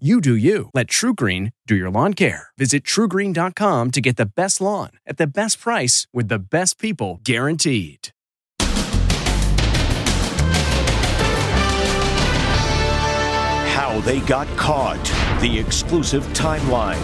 You 0.00 0.20
do 0.20 0.34
you. 0.34 0.70
Let 0.74 0.88
TrueGreen 0.88 1.52
do 1.68 1.76
your 1.76 1.88
lawn 1.88 2.14
care. 2.14 2.48
Visit 2.58 2.82
truegreen.com 2.82 3.92
to 3.92 4.00
get 4.00 4.16
the 4.16 4.26
best 4.26 4.60
lawn 4.60 4.90
at 5.06 5.18
the 5.18 5.26
best 5.28 5.60
price 5.60 6.08
with 6.12 6.26
the 6.26 6.40
best 6.40 6.80
people 6.80 7.20
guaranteed. 7.22 8.08
How 13.70 14.00
they 14.00 14.18
got 14.18 14.48
caught. 14.56 15.00
The 15.40 15.56
exclusive 15.56 16.24
timeline. 16.32 16.98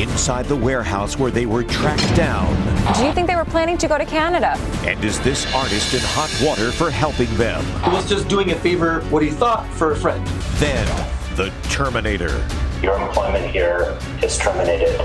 Inside 0.00 0.46
the 0.46 0.54
warehouse 0.54 1.18
where 1.18 1.32
they 1.32 1.44
were 1.44 1.64
tracked 1.64 2.14
down. 2.14 2.46
Do 2.94 3.04
you 3.04 3.12
think 3.12 3.26
they 3.26 3.34
were 3.34 3.44
planning 3.44 3.76
to 3.78 3.88
go 3.88 3.98
to 3.98 4.04
Canada? 4.04 4.56
And 4.86 5.04
is 5.04 5.18
this 5.20 5.52
artist 5.56 5.92
in 5.92 6.00
hot 6.04 6.30
water 6.40 6.70
for 6.70 6.88
helping 6.88 7.34
them? 7.36 7.64
He 7.82 7.90
was 7.90 8.08
just 8.08 8.28
doing 8.28 8.52
a 8.52 8.54
favor, 8.54 9.00
what 9.10 9.24
he 9.24 9.30
thought, 9.30 9.66
for 9.72 9.90
a 9.90 9.96
friend. 9.96 10.24
Then, 10.60 10.86
the 11.38 11.52
Terminator. 11.70 12.44
Your 12.82 13.00
employment 13.00 13.48
here 13.52 13.96
is 14.24 14.36
terminated 14.38 15.00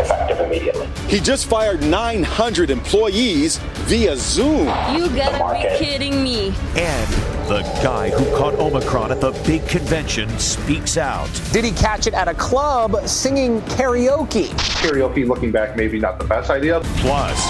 effective 0.00 0.40
immediately. 0.40 0.88
He 1.06 1.20
just 1.20 1.46
fired 1.46 1.80
900 1.80 2.70
employees 2.70 3.58
via 3.86 4.16
Zoom. 4.16 4.66
You 4.96 5.08
gotta 5.14 5.54
be 5.54 5.78
kidding 5.78 6.24
me. 6.24 6.48
And 6.74 7.12
the 7.48 7.60
guy 7.84 8.10
who 8.10 8.24
caught 8.36 8.54
Omicron 8.54 9.12
at 9.12 9.20
the 9.20 9.30
big 9.46 9.64
convention 9.68 10.28
speaks 10.40 10.96
out. 10.96 11.30
Did 11.52 11.64
he 11.64 11.70
catch 11.70 12.08
it 12.08 12.14
at 12.14 12.26
a 12.26 12.34
club 12.34 13.06
singing 13.06 13.60
karaoke? 13.62 14.48
Karaoke, 14.82 15.24
looking 15.24 15.52
back, 15.52 15.76
maybe 15.76 16.00
not 16.00 16.18
the 16.18 16.24
best 16.24 16.50
idea. 16.50 16.80
Plus, 16.96 17.46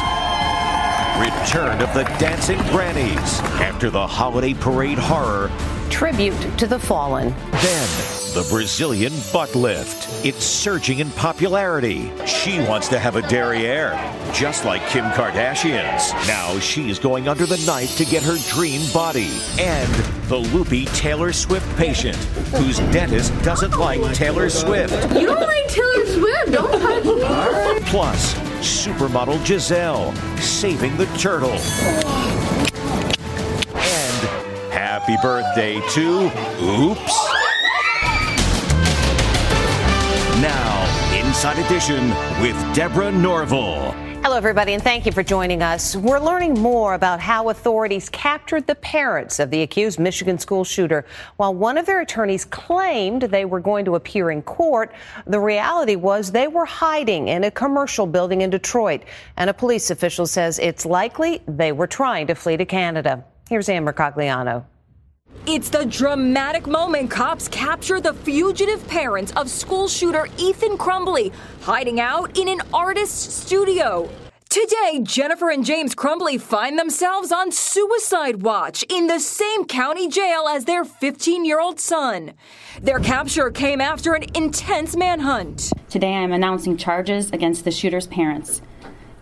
return 1.19 1.81
of 1.81 1.95
the 1.95 2.05
dancing 2.19 2.59
grannies 2.69 3.41
after 3.63 3.89
the 3.89 4.07
holiday 4.07 4.53
parade 4.53 4.99
horror. 4.99 5.51
Tribute 5.91 6.59
to 6.59 6.67
the 6.67 6.79
fallen. 6.79 7.29
Then, 7.53 7.89
the 8.35 8.47
Brazilian 8.51 9.13
butt 9.33 9.55
lift. 9.55 10.09
It's 10.25 10.45
surging 10.45 10.99
in 10.99 11.11
popularity. 11.13 12.11
She 12.27 12.59
wants 12.61 12.89
to 12.89 12.99
have 12.99 13.17
a 13.17 13.23
derriere, 13.23 13.93
just 14.33 14.65
like 14.65 14.87
Kim 14.89 15.05
Kardashian's. 15.13 16.13
Now 16.27 16.59
she's 16.59 16.99
going 16.99 17.29
under 17.29 17.47
the 17.47 17.63
knife 17.67 17.97
to 17.99 18.05
get 18.05 18.23
her 18.23 18.37
dream 18.49 18.83
body. 18.93 19.31
And 19.59 19.93
the 20.29 20.39
loopy 20.39 20.87
Taylor 20.87 21.33
Swift 21.33 21.77
patient, 21.77 22.17
whose 22.57 22.79
dentist 22.91 23.33
doesn't 23.43 23.79
like 23.79 24.15
Taylor 24.15 24.51
Swift. 24.51 24.95
You 25.15 25.27
don't 25.27 25.41
like 25.41 25.69
Taylor 25.69 26.07
Swift? 26.07 26.53
Don't 26.53 26.81
touch 26.81 27.05
me. 27.05 27.81
Plus, 27.87 28.35
supermodel 28.61 29.45
Gisele 29.45 30.13
saving 30.39 30.97
the 30.97 31.07
turtle. 31.19 31.57
Happy 35.05 35.21
birthday 35.21 35.81
to 35.91 36.31
Oops. 36.63 37.29
Now, 40.41 41.13
Inside 41.15 41.59
Edition 41.59 42.09
with 42.41 42.57
Deborah 42.75 43.13
Norville. 43.13 43.93
Hello, 44.23 44.37
everybody, 44.39 44.73
and 44.73 44.83
thank 44.83 45.05
you 45.05 45.13
for 45.13 45.23
joining 45.23 45.63
us. 45.63 45.95
We're 45.95 46.19
learning 46.19 46.55
more 46.55 46.95
about 46.95 47.21
how 47.21 47.51
authorities 47.51 48.09
captured 48.09 48.67
the 48.67 48.77
parents 48.77 49.39
of 49.39 49.51
the 49.51 49.61
accused 49.61 49.99
Michigan 49.99 50.39
school 50.39 50.65
shooter. 50.65 51.05
While 51.37 51.55
one 51.55 51.77
of 51.77 51.85
their 51.85 52.01
attorneys 52.01 52.47
claimed 52.47 53.23
they 53.23 53.45
were 53.45 53.61
going 53.61 53.85
to 53.85 53.97
appear 53.97 54.31
in 54.31 54.41
court, 54.41 54.95
the 55.27 55.41
reality 55.41 55.97
was 55.97 56.33
they 56.33 56.49
were 56.49 56.65
hiding 56.65 57.29
in 57.29 57.45
a 57.45 57.51
commercial 57.51 58.07
building 58.07 58.41
in 58.41 58.49
Detroit. 58.49 59.03
And 59.37 59.51
a 59.51 59.55
police 59.55 59.91
official 59.91 60.27
says 60.27 60.59
it's 60.59 60.87
likely 60.87 61.43
they 61.47 61.73
were 61.73 61.87
trying 61.87 62.27
to 62.29 62.35
flee 62.35 62.57
to 62.57 62.65
Canada. 62.65 63.23
Here's 63.51 63.69
Ann 63.69 63.85
Mercogliano. 63.85 64.65
It's 65.47 65.69
the 65.69 65.85
dramatic 65.85 66.67
moment 66.67 67.11
cops 67.11 67.49
capture 67.49 68.01
the 68.01 68.15
fugitive 68.15 68.87
parents 68.89 69.31
of 69.33 69.51
school 69.51 69.89
shooter 69.89 70.27
Ethan 70.39 70.79
Crumbley 70.79 71.33
hiding 71.61 72.01
out 72.01 72.39
in 72.39 72.49
an 72.49 72.63
artist's 72.73 73.35
studio. 73.35 74.09
Today, 74.49 75.01
Jennifer 75.03 75.51
and 75.51 75.63
James 75.63 75.95
Crumbley 75.95 76.41
find 76.41 76.79
themselves 76.79 77.31
on 77.31 77.53
suicide 77.53 78.43
watch 78.43 78.85
in 78.89 79.07
the 79.07 79.19
same 79.19 79.67
county 79.67 80.09
jail 80.09 80.47
as 80.49 80.65
their 80.65 80.85
15 80.85 81.45
year 81.45 81.61
old 81.61 81.79
son. 81.79 82.33
Their 82.81 83.01
capture 83.01 83.51
came 83.51 83.83
after 83.83 84.15
an 84.15 84.25
intense 84.35 84.97
manhunt. 84.97 85.73
Today, 85.91 86.15
I 86.15 86.21
am 86.21 86.33
announcing 86.33 86.79
charges 86.79 87.31
against 87.33 87.65
the 87.65 87.71
shooter's 87.71 88.07
parents, 88.07 88.63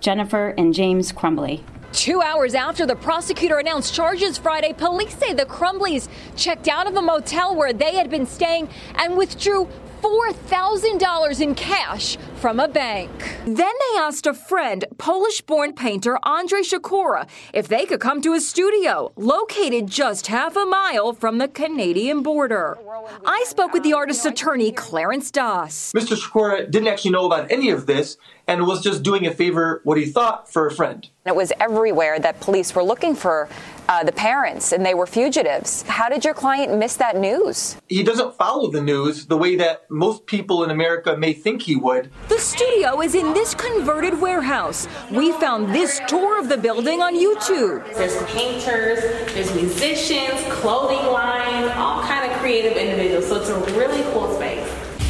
Jennifer 0.01 0.51
and 0.57 0.73
James 0.73 1.11
Crumbley. 1.13 1.65
Two 1.93 2.23
hours 2.23 2.55
after 2.55 2.87
the 2.87 2.97
prosecutor 2.97 3.59
announced 3.59 3.93
charges 3.93 4.39
Friday, 4.39 4.73
police 4.73 5.15
say 5.15 5.35
the 5.35 5.45
Crumbleys 5.45 6.09
checked 6.37 6.67
out 6.67 6.87
of 6.87 6.97
a 6.97 7.03
motel 7.03 7.55
where 7.55 7.75
they 7.75 7.95
had 7.95 8.09
been 8.09 8.27
staying 8.27 8.71
and 8.95 9.15
withdrew 9.15 9.69
$4,000 10.03 11.41
in 11.41 11.55
cash 11.55 12.17
from 12.43 12.59
a 12.59 12.67
bank. 12.67 13.13
Then 13.47 13.55
they 13.55 13.99
asked 13.99 14.27
a 14.27 14.35
friend, 14.35 14.85
Polish 14.99 15.43
born 15.43 15.75
painter 15.75 16.19
Andrzej 16.25 16.65
Sikora, 16.65 17.29
if 17.53 17.69
they 17.69 17.87
could 17.87 18.01
come 18.01 18.21
to 18.21 18.33
his 18.33 18.49
studio, 18.49 19.13
located 19.15 19.87
just 19.87 20.27
half 20.27 20.57
a 20.57 20.67
mile 20.67 21.13
from 21.13 21.39
the 21.39 21.47
Canadian 21.47 22.21
border. 22.21 22.77
I 23.25 23.45
spoke 23.47 23.73
with 23.73 23.85
the 23.85 23.93
artist's 23.93 24.25
attorney, 24.25 24.73
Clarence 24.73 25.31
Dass. 25.31 25.93
Mr. 25.93 26.17
Sikora 26.17 26.67
didn't 26.67 26.89
actually 26.89 27.13
know 27.13 27.27
about 27.27 27.49
any 27.49 27.71
of 27.71 27.87
this 27.87 28.17
and 28.49 28.67
was 28.67 28.83
just 28.83 29.05
doing 29.05 29.25
a 29.27 29.31
favor, 29.31 29.81
what 29.85 29.97
he 29.97 30.07
thought, 30.07 30.53
for 30.53 30.67
a 30.67 30.71
friend. 30.71 31.09
It 31.25 31.37
was 31.37 31.53
everywhere 31.61 32.19
that 32.19 32.41
police 32.41 32.75
were 32.75 32.83
looking 32.83 33.15
for 33.15 33.49
uh, 33.89 34.03
the 34.03 34.13
parents 34.13 34.73
and 34.73 34.85
they 34.85 34.95
were 34.95 35.07
fugitives. 35.07 35.83
How 35.83 36.09
did 36.09 36.25
your 36.25 36.35
client 36.35 36.77
miss 36.77 36.97
that 36.97 37.17
news? 37.17 37.77
He 37.89 38.03
doesn't 38.03 38.35
follow 38.35 38.71
the 38.71 38.83
news 38.83 39.27
the 39.27 39.37
way 39.37 39.55
that 39.57 39.89
most 39.91 40.27
people 40.27 40.65
in 40.65 40.71
America 40.71 41.17
may 41.17 41.33
think 41.33 41.63
he 41.63 41.77
would. 41.77 42.11
The 42.33 42.41
studio 42.41 43.03
is 43.03 43.15
in 43.15 43.35
this 43.35 43.55
converted 43.55 44.19
warehouse. 44.19 44.89
We 45.11 45.33
found 45.33 45.75
this 45.75 46.01
tour 46.09 46.41
of 46.41 46.49
the 46.49 46.57
building 46.57 47.03
on 47.03 47.15
YouTube. 47.15 47.85
There's 47.95 48.17
painters, 48.33 49.01
there's 49.35 49.55
musicians, 49.55 50.41
clothing 50.49 51.13
lines, 51.13 51.71
all 51.77 52.03
kind 52.05 52.33
of 52.33 52.39
creative 52.39 52.79
individuals. 52.79 53.29
So 53.29 53.39
it's 53.39 53.51
a 53.51 53.79
really 53.79 54.03
cool 54.15 54.35
space. 54.35 54.42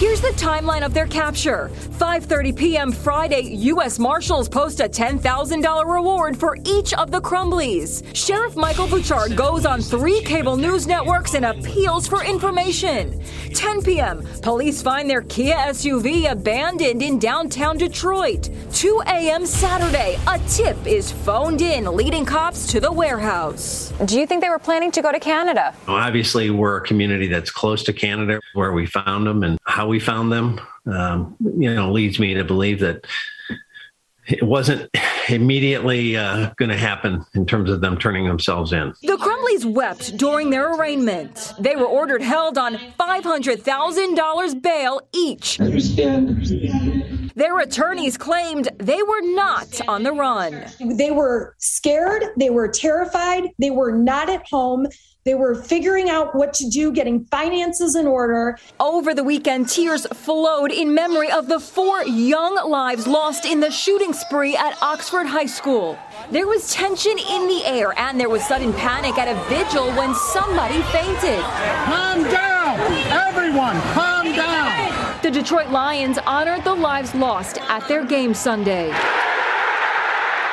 Here's 0.02 0.20
the 0.20 0.30
timeline 0.30 0.84
of 0.84 0.94
their 0.94 1.06
capture. 1.06 1.70
5:30 2.00 2.56
p.m. 2.56 2.90
Friday, 2.90 3.42
U.S. 3.70 4.00
Marshals 4.00 4.48
post 4.48 4.80
a 4.80 4.88
$10,000 4.88 5.86
reward 5.86 6.36
for 6.36 6.58
each 6.64 6.92
of 6.94 7.12
the 7.12 7.20
Crumbleys. 7.20 8.02
Sheriff 8.12 8.56
Michael 8.56 8.88
Bouchard 8.88 9.36
goes 9.36 9.64
on 9.64 9.80
three 9.80 10.20
cable 10.22 10.56
news 10.56 10.88
networks 10.88 11.34
and 11.34 11.44
appeals 11.44 12.08
for 12.08 12.24
information. 12.24 13.22
10 13.54 13.82
p.m. 13.84 14.26
Police 14.42 14.82
find 14.82 15.08
their 15.08 15.22
Kia 15.22 15.54
SUV 15.54 16.32
abandoned 16.32 17.00
in 17.00 17.20
downtown 17.20 17.78
Detroit. 17.78 18.50
2 18.72 19.02
a.m. 19.06 19.46
Saturday, 19.46 20.18
a 20.26 20.36
tip 20.48 20.84
is 20.84 21.12
phoned 21.12 21.62
in, 21.62 21.84
leading 21.84 22.24
cops 22.24 22.66
to 22.72 22.80
the 22.80 22.90
warehouse. 22.90 23.92
Do 24.06 24.18
you 24.18 24.26
think 24.26 24.42
they 24.42 24.48
were 24.48 24.58
planning 24.58 24.90
to 24.90 25.00
go 25.00 25.12
to 25.12 25.20
Canada? 25.20 25.72
Obviously, 25.86 26.50
we're 26.50 26.78
a 26.78 26.80
community 26.80 27.28
that's 27.28 27.52
close 27.52 27.84
to 27.84 27.92
Canada, 27.92 28.40
where 28.54 28.72
we 28.72 28.84
found 28.86 29.28
them 29.28 29.44
and 29.44 29.60
how 29.62 29.91
we 29.92 30.00
found 30.00 30.32
them. 30.32 30.58
Um, 30.86 31.36
you 31.58 31.72
know, 31.74 31.92
leads 31.92 32.18
me 32.18 32.32
to 32.32 32.44
believe 32.44 32.80
that 32.80 33.06
it 34.26 34.42
wasn't 34.42 34.90
immediately 35.28 36.16
uh, 36.16 36.50
going 36.56 36.70
to 36.70 36.78
happen 36.78 37.22
in 37.34 37.44
terms 37.44 37.70
of 37.70 37.82
them 37.82 37.98
turning 37.98 38.26
themselves 38.26 38.72
in. 38.72 38.94
The 39.02 39.18
Crumbleys 39.18 39.66
wept 39.66 40.16
during 40.16 40.48
their 40.48 40.74
arraignment. 40.74 41.52
They 41.60 41.76
were 41.76 41.84
ordered 41.84 42.22
held 42.22 42.56
on 42.56 42.76
$500,000 42.98 44.62
bail 44.62 45.02
each. 45.12 45.58
Their 47.34 47.58
attorneys 47.60 48.16
claimed 48.18 48.68
they 48.78 49.02
were 49.02 49.22
not 49.22 49.80
on 49.88 50.02
the 50.02 50.12
run. 50.12 50.66
They 50.80 51.10
were 51.10 51.54
scared, 51.58 52.24
they 52.36 52.50
were 52.50 52.68
terrified, 52.68 53.48
they 53.58 53.70
were 53.70 53.92
not 53.92 54.28
at 54.28 54.46
home. 54.48 54.86
They 55.24 55.34
were 55.34 55.54
figuring 55.54 56.10
out 56.10 56.34
what 56.34 56.52
to 56.54 56.68
do, 56.68 56.90
getting 56.90 57.24
finances 57.26 57.94
in 57.94 58.08
order. 58.08 58.58
Over 58.80 59.14
the 59.14 59.22
weekend, 59.22 59.68
tears 59.68 60.04
flowed 60.06 60.72
in 60.72 60.94
memory 60.94 61.30
of 61.30 61.46
the 61.46 61.60
four 61.60 62.02
young 62.02 62.56
lives 62.68 63.06
lost 63.06 63.44
in 63.44 63.60
the 63.60 63.70
shooting 63.70 64.12
spree 64.12 64.56
at 64.56 64.76
Oxford 64.82 65.26
High 65.26 65.46
School. 65.46 65.96
There 66.32 66.48
was 66.48 66.72
tension 66.72 67.16
in 67.18 67.46
the 67.46 67.62
air, 67.64 67.96
and 67.96 68.18
there 68.18 68.28
was 68.28 68.44
sudden 68.48 68.72
panic 68.72 69.16
at 69.16 69.28
a 69.28 69.48
vigil 69.48 69.92
when 69.92 70.12
somebody 70.14 70.82
fainted. 70.90 71.40
Calm 71.84 72.24
down! 72.24 72.80
Everyone, 73.28 73.80
calm 73.94 74.24
down! 74.34 74.81
The 75.22 75.30
Detroit 75.30 75.70
Lions 75.70 76.18
honored 76.26 76.64
the 76.64 76.74
lives 76.74 77.14
lost 77.14 77.58
at 77.70 77.86
their 77.86 78.04
game 78.04 78.34
Sunday. 78.34 78.88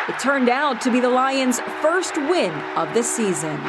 It 0.08 0.20
turned 0.20 0.48
out 0.48 0.80
to 0.82 0.92
be 0.92 1.00
the 1.00 1.10
Lions' 1.10 1.60
first 1.82 2.16
win 2.16 2.52
of 2.78 2.94
the 2.94 3.02
season. 3.02 3.60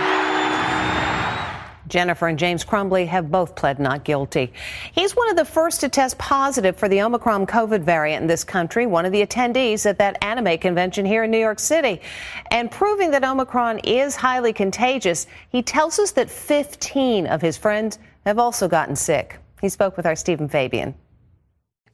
Jennifer 1.88 2.28
and 2.28 2.38
James 2.38 2.66
Crumbley 2.66 3.06
have 3.06 3.30
both 3.30 3.56
pled 3.56 3.78
not 3.78 4.04
guilty. 4.04 4.52
He's 4.92 5.16
one 5.16 5.30
of 5.30 5.36
the 5.36 5.44
first 5.46 5.80
to 5.80 5.88
test 5.88 6.18
positive 6.18 6.76
for 6.76 6.86
the 6.86 7.00
Omicron 7.00 7.46
COVID 7.46 7.80
variant 7.80 8.20
in 8.20 8.28
this 8.28 8.44
country, 8.44 8.84
one 8.84 9.06
of 9.06 9.12
the 9.12 9.26
attendees 9.26 9.86
at 9.86 9.96
that 9.96 10.22
anime 10.22 10.58
convention 10.58 11.06
here 11.06 11.24
in 11.24 11.30
New 11.30 11.38
York 11.38 11.60
City. 11.60 12.02
And 12.50 12.70
proving 12.70 13.10
that 13.12 13.24
Omicron 13.24 13.78
is 13.84 14.16
highly 14.16 14.52
contagious, 14.52 15.26
he 15.48 15.62
tells 15.62 15.98
us 15.98 16.10
that 16.10 16.28
15 16.28 17.26
of 17.26 17.40
his 17.40 17.56
friends 17.56 17.98
have 18.26 18.38
also 18.38 18.68
gotten 18.68 18.94
sick. 18.94 19.38
He 19.60 19.68
spoke 19.68 19.96
with 19.96 20.06
our 20.06 20.16
Stephen 20.16 20.48
Fabian. 20.48 20.94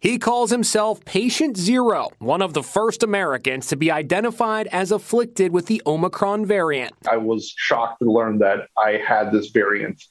He 0.00 0.18
calls 0.18 0.50
himself 0.50 1.04
Patient 1.04 1.56
Zero, 1.56 2.10
one 2.18 2.42
of 2.42 2.52
the 2.52 2.62
first 2.62 3.02
Americans 3.02 3.66
to 3.68 3.76
be 3.76 3.90
identified 3.90 4.68
as 4.68 4.92
afflicted 4.92 5.52
with 5.52 5.66
the 5.66 5.82
Omicron 5.86 6.44
variant. 6.44 6.92
I 7.10 7.16
was 7.16 7.52
shocked 7.56 8.00
to 8.02 8.12
learn 8.12 8.38
that 8.40 8.68
I 8.76 9.00
had 9.04 9.32
this 9.32 9.50
variant, 9.50 10.02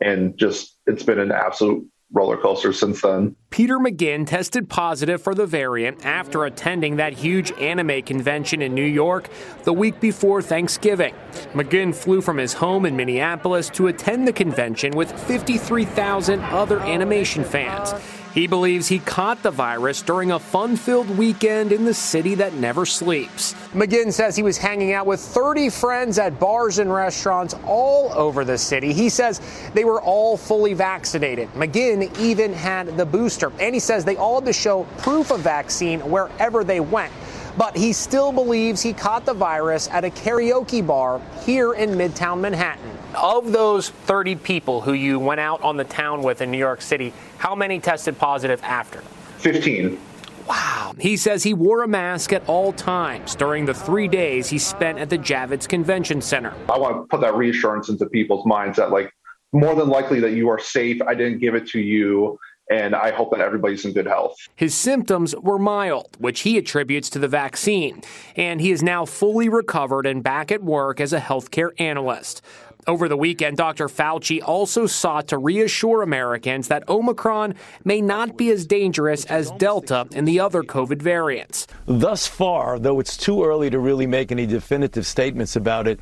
and 0.00 0.36
just 0.38 0.78
it's 0.86 1.02
been 1.02 1.18
an 1.18 1.32
absolute 1.32 1.86
roller 2.12 2.36
coaster 2.36 2.72
since 2.72 3.00
then. 3.02 3.36
Peter 3.50 3.78
McGinn 3.78 4.26
tested 4.26 4.68
positive 4.68 5.20
for 5.22 5.34
the 5.34 5.46
variant 5.46 6.04
after 6.04 6.44
attending 6.44 6.96
that 6.96 7.12
huge 7.12 7.52
anime 7.52 8.02
convention 8.02 8.62
in 8.62 8.74
New 8.74 8.84
York 8.84 9.28
the 9.64 9.72
week 9.72 10.00
before 10.00 10.42
Thanksgiving. 10.42 11.14
McGinn 11.52 11.94
flew 11.94 12.20
from 12.20 12.36
his 12.38 12.52
home 12.52 12.86
in 12.86 12.96
Minneapolis 12.96 13.70
to 13.70 13.88
attend 13.88 14.26
the 14.26 14.32
convention 14.32 14.92
with 14.92 15.10
53,000 15.26 16.40
other 16.40 16.80
animation 16.80 17.44
fans. 17.44 17.92
He 18.36 18.46
believes 18.46 18.86
he 18.86 18.98
caught 18.98 19.42
the 19.42 19.50
virus 19.50 20.02
during 20.02 20.30
a 20.30 20.38
fun 20.38 20.76
filled 20.76 21.08
weekend 21.08 21.72
in 21.72 21.86
the 21.86 21.94
city 21.94 22.34
that 22.34 22.52
never 22.52 22.84
sleeps. 22.84 23.54
McGinn 23.72 24.12
says 24.12 24.36
he 24.36 24.42
was 24.42 24.58
hanging 24.58 24.92
out 24.92 25.06
with 25.06 25.20
30 25.20 25.70
friends 25.70 26.18
at 26.18 26.38
bars 26.38 26.78
and 26.78 26.92
restaurants 26.92 27.54
all 27.64 28.12
over 28.12 28.44
the 28.44 28.58
city. 28.58 28.92
He 28.92 29.08
says 29.08 29.40
they 29.72 29.86
were 29.86 30.02
all 30.02 30.36
fully 30.36 30.74
vaccinated. 30.74 31.48
McGinn 31.54 32.14
even 32.18 32.52
had 32.52 32.98
the 32.98 33.06
booster, 33.06 33.50
and 33.58 33.74
he 33.74 33.80
says 33.80 34.04
they 34.04 34.16
all 34.16 34.34
had 34.34 34.44
to 34.44 34.52
show 34.52 34.84
proof 34.98 35.30
of 35.30 35.40
vaccine 35.40 36.00
wherever 36.00 36.62
they 36.62 36.80
went 36.80 37.14
but 37.56 37.76
he 37.76 37.92
still 37.92 38.32
believes 38.32 38.82
he 38.82 38.92
caught 38.92 39.24
the 39.24 39.34
virus 39.34 39.88
at 39.88 40.04
a 40.04 40.10
karaoke 40.10 40.86
bar 40.86 41.20
here 41.44 41.72
in 41.72 41.90
Midtown 41.90 42.40
Manhattan. 42.40 42.90
Of 43.14 43.52
those 43.52 43.90
30 43.90 44.36
people 44.36 44.80
who 44.80 44.92
you 44.92 45.18
went 45.18 45.40
out 45.40 45.62
on 45.62 45.76
the 45.76 45.84
town 45.84 46.22
with 46.22 46.42
in 46.42 46.50
New 46.50 46.58
York 46.58 46.82
City, 46.82 47.12
how 47.38 47.54
many 47.54 47.80
tested 47.80 48.18
positive 48.18 48.62
after? 48.62 49.00
15. 49.38 49.98
Wow. 50.46 50.94
He 50.98 51.16
says 51.16 51.42
he 51.42 51.54
wore 51.54 51.82
a 51.82 51.88
mask 51.88 52.32
at 52.32 52.48
all 52.48 52.72
times 52.72 53.34
during 53.34 53.64
the 53.64 53.74
three 53.74 54.06
days 54.06 54.48
he 54.48 54.58
spent 54.58 54.98
at 54.98 55.10
the 55.10 55.18
Javits 55.18 55.68
Convention 55.68 56.20
Center. 56.20 56.54
I 56.70 56.78
want 56.78 56.96
to 56.96 57.06
put 57.08 57.20
that 57.22 57.34
reassurance 57.34 57.88
into 57.88 58.06
people's 58.06 58.46
minds 58.46 58.76
that, 58.76 58.90
like, 58.90 59.10
more 59.52 59.74
than 59.74 59.88
likely 59.88 60.20
that 60.20 60.32
you 60.32 60.48
are 60.48 60.58
safe. 60.58 61.00
I 61.02 61.14
didn't 61.14 61.38
give 61.38 61.54
it 61.54 61.66
to 61.68 61.80
you 61.80 62.38
and 62.70 62.94
I 62.94 63.12
hope 63.12 63.30
that 63.30 63.40
everybody's 63.40 63.84
in 63.84 63.92
good 63.92 64.06
health. 64.06 64.36
His 64.56 64.74
symptoms 64.74 65.34
were 65.36 65.58
mild, 65.58 66.16
which 66.18 66.40
he 66.40 66.58
attributes 66.58 67.08
to 67.10 67.18
the 67.18 67.28
vaccine, 67.28 68.02
and 68.34 68.60
he 68.60 68.70
is 68.70 68.82
now 68.82 69.04
fully 69.04 69.48
recovered 69.48 70.06
and 70.06 70.22
back 70.22 70.50
at 70.50 70.62
work 70.62 71.00
as 71.00 71.12
a 71.12 71.20
healthcare 71.20 71.70
analyst. 71.78 72.42
Over 72.88 73.08
the 73.08 73.16
weekend, 73.16 73.56
Dr. 73.56 73.88
Fauci 73.88 74.40
also 74.40 74.86
sought 74.86 75.26
to 75.28 75.38
reassure 75.38 76.02
Americans 76.02 76.68
that 76.68 76.88
Omicron 76.88 77.54
may 77.84 78.00
not 78.00 78.36
be 78.36 78.50
as 78.50 78.64
dangerous 78.64 79.24
as 79.24 79.50
Delta 79.52 80.06
and 80.12 80.26
the 80.26 80.38
other 80.38 80.62
COVID 80.62 81.02
variants. 81.02 81.66
Thus 81.86 82.28
far, 82.28 82.78
though 82.78 83.00
it's 83.00 83.16
too 83.16 83.44
early 83.44 83.70
to 83.70 83.80
really 83.80 84.06
make 84.06 84.30
any 84.30 84.46
definitive 84.46 85.04
statements 85.04 85.56
about 85.56 85.88
it, 85.88 85.98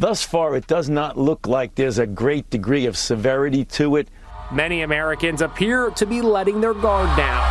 thus 0.00 0.24
far 0.24 0.56
it 0.56 0.66
does 0.66 0.88
not 0.88 1.16
look 1.16 1.46
like 1.46 1.76
there's 1.76 1.98
a 1.98 2.06
great 2.06 2.50
degree 2.50 2.86
of 2.86 2.96
severity 2.96 3.64
to 3.66 3.94
it. 3.94 4.08
Many 4.54 4.82
Americans 4.82 5.42
appear 5.42 5.90
to 5.90 6.06
be 6.06 6.22
letting 6.22 6.60
their 6.60 6.74
guard 6.74 7.16
down. 7.16 7.42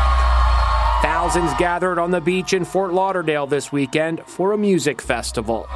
Thousands 1.02 1.54
gathered 1.56 2.00
on 2.00 2.12
the 2.12 2.22
beach 2.22 2.54
in 2.54 2.64
Fort 2.64 2.94
Lauderdale 2.94 3.46
this 3.46 3.74
weekend 3.74 4.22
for 4.26 4.54
a 4.54 4.58
music 4.58 5.02
festival. 5.02 5.68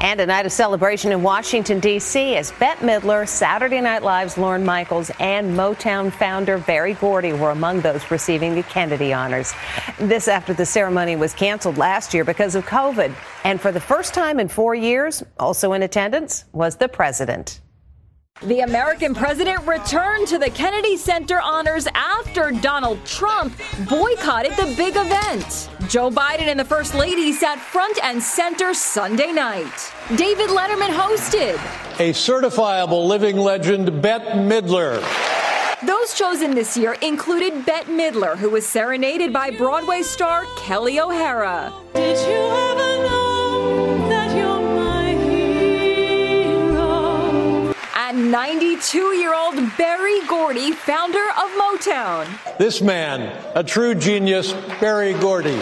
And 0.00 0.20
a 0.20 0.26
night 0.26 0.44
of 0.44 0.50
celebration 0.50 1.12
in 1.12 1.22
Washington, 1.22 1.78
D.C. 1.78 2.34
as 2.34 2.50
Bette 2.50 2.84
Midler, 2.84 3.28
Saturday 3.28 3.80
Night 3.80 4.02
Live's 4.02 4.36
Lorne 4.36 4.64
Michaels, 4.64 5.12
and 5.20 5.56
Motown 5.56 6.10
founder 6.10 6.58
Berry 6.58 6.94
Gordy 6.94 7.32
were 7.32 7.50
among 7.50 7.80
those 7.82 8.10
receiving 8.10 8.56
the 8.56 8.64
Kennedy 8.64 9.12
honors. 9.12 9.52
This 10.00 10.26
after 10.26 10.52
the 10.52 10.66
ceremony 10.66 11.14
was 11.14 11.32
canceled 11.32 11.78
last 11.78 12.12
year 12.12 12.24
because 12.24 12.56
of 12.56 12.66
COVID. 12.66 13.14
And 13.44 13.60
for 13.60 13.70
the 13.70 13.80
first 13.80 14.14
time 14.14 14.40
in 14.40 14.48
four 14.48 14.74
years, 14.74 15.22
also 15.38 15.74
in 15.74 15.84
attendance 15.84 16.44
was 16.52 16.74
the 16.74 16.88
president. 16.88 17.60
The 18.42 18.60
American 18.60 19.14
president 19.14 19.66
returned 19.66 20.26
to 20.28 20.38
the 20.38 20.48
Kennedy 20.48 20.96
Center 20.96 21.42
honors 21.42 21.86
after 21.92 22.50
Donald 22.50 23.04
Trump 23.04 23.54
boycotted 23.86 24.52
the 24.52 24.72
big 24.78 24.96
event. 24.96 25.68
Joe 25.90 26.10
Biden 26.10 26.48
and 26.48 26.58
the 26.58 26.64
First 26.64 26.94
Lady 26.94 27.32
sat 27.32 27.58
front 27.58 28.02
and 28.02 28.22
center 28.22 28.72
Sunday 28.72 29.30
night. 29.30 29.92
David 30.16 30.48
Letterman 30.48 30.88
hosted. 30.88 31.56
A 32.00 32.14
certifiable 32.14 33.06
living 33.06 33.36
legend, 33.36 34.00
Bette 34.00 34.30
Midler. 34.30 35.02
Those 35.86 36.14
chosen 36.14 36.54
this 36.54 36.78
year 36.78 36.94
included 37.02 37.66
Bette 37.66 37.90
Midler, 37.90 38.38
who 38.38 38.48
was 38.48 38.66
serenaded 38.66 39.34
by 39.34 39.50
Broadway 39.50 40.00
star 40.00 40.44
Kelli 40.56 40.98
O'Hara. 40.98 41.70
92 48.30 49.16
year 49.16 49.34
old 49.34 49.56
Berry 49.76 50.24
Gordy, 50.28 50.70
founder 50.70 51.18
of 51.18 51.50
Motown. 51.58 52.28
This 52.58 52.80
man, 52.80 53.36
a 53.56 53.64
true 53.64 53.92
genius, 53.92 54.52
Berry 54.78 55.14
Gordy. 55.14 55.60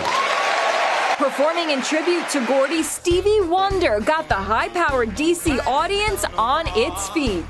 Performing 1.16 1.70
in 1.70 1.80
tribute 1.80 2.28
to 2.28 2.44
Gordy, 2.46 2.82
Stevie 2.82 3.40
Wonder 3.40 4.00
got 4.00 4.28
the 4.28 4.34
high 4.34 4.68
powered 4.68 5.10
DC 5.10 5.58
audience 5.66 6.26
on 6.36 6.66
its 6.76 7.08
feet. 7.08 7.46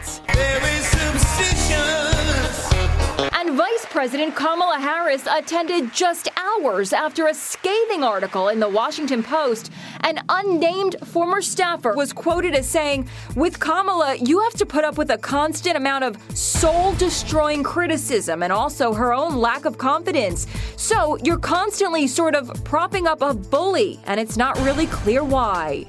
President 3.99 4.37
Kamala 4.37 4.79
Harris 4.79 5.27
attended 5.27 5.93
just 5.93 6.29
hours 6.37 6.93
after 6.93 7.27
a 7.27 7.35
scathing 7.35 8.05
article 8.05 8.49
in 8.49 8.61
the 8.61 8.69
Washington 8.69 9.25
Post. 9.25 9.73
An 10.03 10.21
unnamed 10.29 10.95
former 11.05 11.43
staffer 11.43 11.95
was 11.97 12.13
quoted 12.13 12.55
as 12.55 12.69
saying, 12.69 13.09
With 13.35 13.59
Kamala, 13.59 14.15
you 14.15 14.39
have 14.39 14.53
to 14.53 14.65
put 14.65 14.85
up 14.85 14.99
with 14.99 15.11
a 15.11 15.19
constant 15.19 15.77
amount 15.77 16.05
of 16.05 16.17
soul 16.39 16.95
destroying 16.95 17.65
criticism 17.65 18.45
and 18.45 18.53
also 18.53 18.93
her 18.93 19.13
own 19.13 19.35
lack 19.35 19.65
of 19.65 19.79
confidence. 19.79 20.47
So 20.77 21.19
you're 21.25 21.37
constantly 21.37 22.07
sort 22.07 22.37
of 22.37 22.53
propping 22.63 23.09
up 23.09 23.21
a 23.21 23.35
bully, 23.35 23.99
and 24.07 24.21
it's 24.21 24.37
not 24.37 24.57
really 24.61 24.87
clear 24.87 25.25
why. 25.25 25.89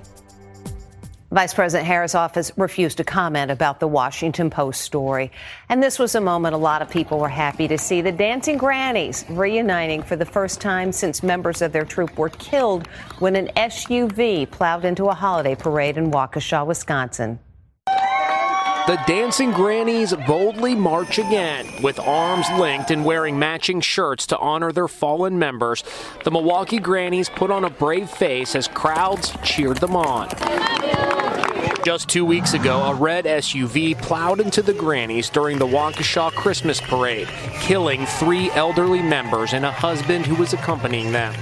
Vice 1.32 1.54
President 1.54 1.86
Harris' 1.86 2.16
office 2.16 2.52
refused 2.58 2.98
to 2.98 3.04
comment 3.04 3.52
about 3.52 3.80
the 3.80 3.88
Washington 3.88 4.50
Post 4.50 4.82
story. 4.82 5.32
And 5.70 5.82
this 5.82 6.00
was 6.00 6.16
a 6.16 6.22
moment 6.22 6.56
a 6.56 6.58
lot 6.58 6.82
of 6.82 6.90
people 6.90 7.20
were 7.20 7.30
happy 7.30 7.68
to 7.68 7.78
see 7.78 8.02
the 8.02 8.12
Dancing 8.12 8.58
Grannies 8.58 9.26
reuniting 9.30 10.02
for 10.02 10.16
the 10.16 10.26
first 10.26 10.60
time 10.60 10.92
since 10.92 11.22
members 11.22 11.62
of 11.62 11.72
their 11.72 11.86
troupe 11.86 12.18
were 12.18 12.30
killed 12.30 12.88
when 13.20 13.36
an 13.36 13.48
SUV 13.56 14.50
plowed 14.50 14.86
into 14.86 15.06
a 15.06 15.14
holiday 15.14 15.54
parade 15.54 15.98
in 15.98 16.10
Waukesha, 16.10 16.66
Wisconsin. 16.66 17.38
The 17.86 19.00
Dancing 19.06 19.52
Grannies 19.52 20.16
boldly 20.26 20.74
march 20.74 21.20
again, 21.20 21.68
with 21.84 22.00
arms 22.00 22.48
linked 22.58 22.90
and 22.90 23.06
wearing 23.06 23.38
matching 23.38 23.82
shirts 23.82 24.26
to 24.28 24.38
honor 24.40 24.72
their 24.72 24.88
fallen 24.88 25.38
members. 25.38 25.84
The 26.24 26.32
Milwaukee 26.32 26.80
Grannies 26.80 27.30
put 27.30 27.52
on 27.52 27.66
a 27.66 27.70
brave 27.70 28.10
face 28.10 28.56
as 28.56 28.68
crowds 28.68 29.32
cheered 29.44 29.78
them 29.78 29.96
on. 29.96 31.19
Just 31.90 32.08
two 32.08 32.24
weeks 32.24 32.54
ago, 32.54 32.84
a 32.84 32.94
red 32.94 33.26
SUV 33.26 34.00
plowed 34.00 34.40
into 34.40 34.62
the 34.62 34.76
Grannies 34.76 35.28
during 35.28 35.58
the 35.58 35.66
Waukesha 35.66 36.32
Christmas 36.34 36.80
parade, 36.80 37.28
killing 37.62 38.06
three 38.06 38.52
elderly 38.52 39.02
members 39.02 39.54
and 39.54 39.66
a 39.66 39.72
husband 39.72 40.28
who 40.28 40.36
was 40.36 40.54
accompanying 40.54 41.12
them. 41.12 41.34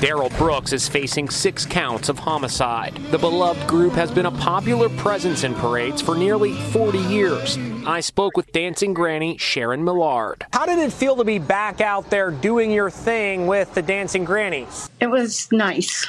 Darrell 0.00 0.30
Brooks 0.38 0.72
is 0.72 0.88
facing 0.88 1.28
six 1.28 1.66
counts 1.66 2.08
of 2.08 2.16
homicide. 2.16 2.94
The 3.10 3.18
beloved 3.18 3.66
group 3.66 3.94
has 3.94 4.12
been 4.12 4.26
a 4.26 4.30
popular 4.30 4.88
presence 4.88 5.42
in 5.42 5.52
parades 5.56 6.00
for 6.00 6.16
nearly 6.16 6.54
40 6.70 6.98
years. 6.98 7.58
I 7.84 7.98
spoke 7.98 8.36
with 8.36 8.52
dancing 8.52 8.94
granny 8.94 9.36
Sharon 9.36 9.82
Millard. 9.82 10.46
How 10.52 10.64
did 10.64 10.78
it 10.78 10.92
feel 10.92 11.16
to 11.16 11.24
be 11.24 11.40
back 11.40 11.80
out 11.80 12.08
there 12.08 12.30
doing 12.30 12.70
your 12.70 12.88
thing 12.88 13.48
with 13.48 13.74
the 13.74 13.82
dancing 13.82 14.24
grannies? 14.24 14.90
It 15.00 15.08
was 15.08 15.50
nice. 15.50 16.06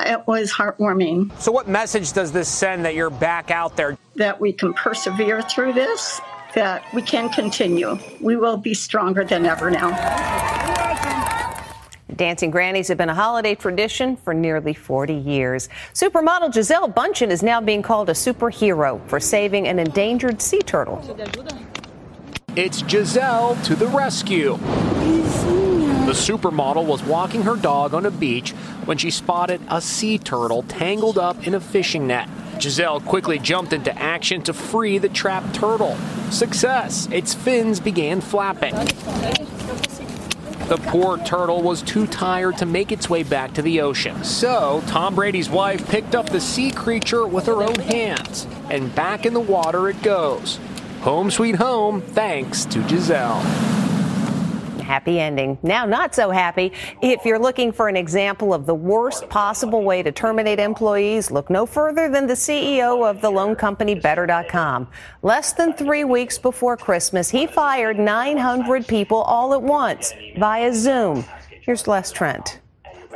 It 0.00 0.26
was 0.26 0.52
heartwarming. 0.52 1.38
So, 1.40 1.52
what 1.52 1.68
message 1.68 2.12
does 2.12 2.32
this 2.32 2.48
send 2.48 2.84
that 2.84 2.94
you're 2.94 3.10
back 3.10 3.50
out 3.50 3.76
there? 3.76 3.96
That 4.16 4.40
we 4.40 4.52
can 4.52 4.74
persevere 4.74 5.42
through 5.42 5.74
this, 5.74 6.20
that 6.54 6.84
we 6.92 7.02
can 7.02 7.28
continue. 7.28 7.98
We 8.20 8.36
will 8.36 8.56
be 8.56 8.74
stronger 8.74 9.24
than 9.24 9.46
ever 9.46 9.70
now. 9.70 9.90
Dancing 12.16 12.50
grannies 12.50 12.88
have 12.88 12.98
been 12.98 13.08
a 13.08 13.14
holiday 13.14 13.54
tradition 13.54 14.16
for 14.16 14.32
nearly 14.34 14.72
40 14.72 15.14
years. 15.14 15.68
Supermodel 15.94 16.52
Gisele 16.52 16.88
Bundchen 16.88 17.30
is 17.30 17.42
now 17.42 17.60
being 17.60 17.82
called 17.82 18.08
a 18.08 18.12
superhero 18.12 19.04
for 19.08 19.18
saving 19.18 19.66
an 19.66 19.78
endangered 19.80 20.40
sea 20.40 20.60
turtle. 20.60 21.02
It's 22.56 22.82
Gisele 22.82 23.56
to 23.64 23.74
the 23.74 23.88
rescue. 23.88 24.58
The 26.14 26.32
supermodel 26.32 26.86
was 26.86 27.02
walking 27.02 27.42
her 27.42 27.56
dog 27.56 27.92
on 27.92 28.06
a 28.06 28.10
beach 28.10 28.52
when 28.84 28.98
she 28.98 29.10
spotted 29.10 29.60
a 29.68 29.80
sea 29.80 30.16
turtle 30.16 30.62
tangled 30.62 31.18
up 31.18 31.44
in 31.44 31.54
a 31.54 31.60
fishing 31.60 32.06
net. 32.06 32.28
Gisele 32.60 33.00
quickly 33.00 33.40
jumped 33.40 33.72
into 33.72 33.92
action 33.98 34.40
to 34.42 34.52
free 34.52 34.98
the 34.98 35.08
trapped 35.08 35.56
turtle. 35.56 35.96
Success! 36.30 37.08
Its 37.10 37.34
fins 37.34 37.80
began 37.80 38.20
flapping. 38.20 38.76
The 40.68 40.80
poor 40.86 41.18
turtle 41.18 41.62
was 41.62 41.82
too 41.82 42.06
tired 42.06 42.58
to 42.58 42.64
make 42.64 42.92
its 42.92 43.10
way 43.10 43.24
back 43.24 43.52
to 43.54 43.62
the 43.62 43.80
ocean. 43.80 44.22
So, 44.22 44.84
Tom 44.86 45.16
Brady's 45.16 45.50
wife 45.50 45.88
picked 45.88 46.14
up 46.14 46.30
the 46.30 46.40
sea 46.40 46.70
creature 46.70 47.26
with 47.26 47.46
her 47.46 47.60
own 47.60 47.74
hands, 47.74 48.46
and 48.70 48.94
back 48.94 49.26
in 49.26 49.34
the 49.34 49.40
water 49.40 49.88
it 49.88 50.00
goes. 50.00 50.60
Home 51.00 51.32
sweet 51.32 51.56
home, 51.56 52.02
thanks 52.02 52.64
to 52.66 52.84
Gisele. 52.84 53.83
Happy 54.94 55.18
ending. 55.18 55.58
Now, 55.64 55.84
not 55.84 56.14
so 56.14 56.30
happy. 56.30 56.72
If 57.02 57.24
you're 57.24 57.36
looking 57.36 57.72
for 57.72 57.88
an 57.88 57.96
example 57.96 58.54
of 58.54 58.64
the 58.64 58.76
worst 58.76 59.28
possible 59.28 59.82
way 59.82 60.04
to 60.04 60.12
terminate 60.12 60.60
employees, 60.60 61.32
look 61.32 61.50
no 61.50 61.66
further 61.66 62.08
than 62.08 62.28
the 62.28 62.34
CEO 62.34 63.04
of 63.04 63.20
the 63.20 63.28
loan 63.28 63.56
company 63.56 63.96
Better.com. 63.96 64.86
Less 65.22 65.52
than 65.52 65.72
three 65.72 66.04
weeks 66.04 66.38
before 66.38 66.76
Christmas, 66.76 67.28
he 67.28 67.48
fired 67.48 67.98
900 67.98 68.86
people 68.86 69.22
all 69.22 69.52
at 69.52 69.60
once 69.60 70.14
via 70.38 70.72
Zoom. 70.72 71.24
Here's 71.62 71.88
Les 71.88 72.12
Trent. 72.12 72.60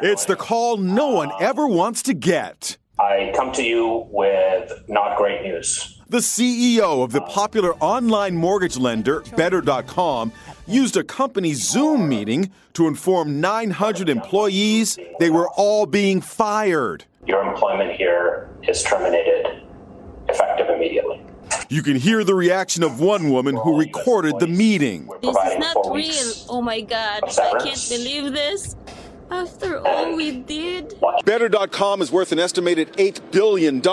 It's 0.02 0.24
the 0.24 0.34
call 0.34 0.78
no 0.78 1.10
one 1.10 1.30
ever 1.40 1.68
wants 1.68 2.02
to 2.02 2.12
get. 2.12 2.76
I 2.98 3.32
come 3.36 3.52
to 3.52 3.62
you 3.62 4.08
with 4.10 4.72
not 4.88 5.16
great 5.16 5.42
news. 5.42 5.97
The 6.10 6.18
CEO 6.18 7.04
of 7.04 7.12
the 7.12 7.20
popular 7.20 7.74
online 7.74 8.34
mortgage 8.34 8.78
lender, 8.78 9.22
Better.com, 9.36 10.32
used 10.66 10.96
a 10.96 11.04
company 11.04 11.52
Zoom 11.52 12.08
meeting 12.08 12.50
to 12.72 12.86
inform 12.86 13.42
900 13.42 14.08
employees 14.08 14.98
they 15.20 15.28
were 15.28 15.50
all 15.50 15.84
being 15.84 16.22
fired. 16.22 17.04
Your 17.26 17.42
employment 17.42 17.92
here 17.92 18.48
is 18.66 18.82
terminated 18.82 19.64
effective 20.30 20.70
immediately. 20.70 21.22
You 21.68 21.82
can 21.82 21.96
hear 21.96 22.24
the 22.24 22.34
reaction 22.34 22.82
of 22.82 23.00
one 23.00 23.28
woman 23.28 23.54
who 23.54 23.78
recorded 23.78 24.38
the 24.38 24.46
meeting. 24.46 25.10
This 25.20 25.36
is 25.36 25.58
not 25.58 25.94
real. 25.94 26.32
Oh 26.48 26.62
my 26.62 26.80
God. 26.80 27.20
I 27.24 27.62
can't 27.62 27.86
believe 27.90 28.32
this. 28.32 28.76
After 29.30 29.86
all 29.86 30.16
we 30.16 30.38
did. 30.40 30.94
Better.com 31.24 32.00
is 32.00 32.10
worth 32.10 32.32
an 32.32 32.38
estimated 32.38 32.92
$8 32.94 33.30
billion 33.30 33.86